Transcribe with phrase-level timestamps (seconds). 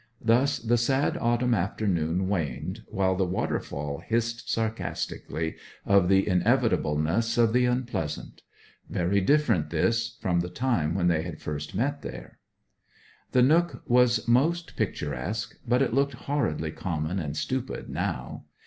[0.23, 7.53] Thus the sad autumn afternoon waned, while the waterfall hissed sarcastically of the inevitableness of
[7.53, 8.41] the unpleasant.
[8.89, 12.39] Very different this from the time when they had first met there.
[13.33, 18.45] The nook was most picturesque; but it looked horridly common and stupid now.